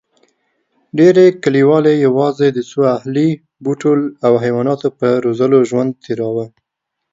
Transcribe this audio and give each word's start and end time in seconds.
ډېرې 0.97 1.25
کلیوې 1.43 1.93
یواځې 2.05 2.47
د 2.53 2.59
څو 2.69 2.79
اهلي 2.97 3.29
بوټو 3.63 3.93
او 4.25 4.33
حیواناتو 4.43 4.87
په 4.99 5.07
روزلو 5.25 5.59
ژوند 5.69 5.91
تېراوه. 6.03 6.45